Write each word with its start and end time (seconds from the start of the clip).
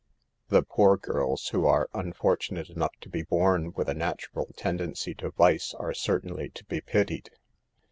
The 0.49 0.63
poor 0.63 0.97
girls 0.97 1.49
who 1.49 1.67
are 1.67 1.87
unfortunate 1.93 2.71
enough 2.71 2.93
to 3.01 3.07
be 3.09 3.21
born 3.21 3.71
with 3.73 3.87
a 3.87 3.93
natural 3.93 4.49
tendency 4.57 5.13
to 5.13 5.29
vice, 5.29 5.75
are 5.75 5.93
certainly 5.93 6.49
to 6.49 6.65
bge 6.65 6.87
pitied. 6.87 7.29